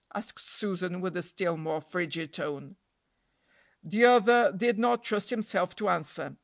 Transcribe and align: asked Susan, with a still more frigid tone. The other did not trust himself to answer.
asked 0.15 0.49
Susan, 0.49 0.99
with 0.99 1.15
a 1.15 1.21
still 1.21 1.55
more 1.57 1.79
frigid 1.79 2.33
tone. 2.33 2.75
The 3.83 4.03
other 4.05 4.51
did 4.51 4.79
not 4.79 5.03
trust 5.03 5.29
himself 5.29 5.75
to 5.75 5.89
answer. 5.89 6.37